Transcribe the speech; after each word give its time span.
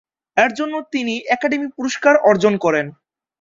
এর 0.37 0.51
জন্য 0.59 0.73
তিনি 0.93 1.13
একাডেমি 1.35 1.67
পুরস্কার 1.77 2.13
অর্জন 2.29 2.53
করেন। 2.57 2.85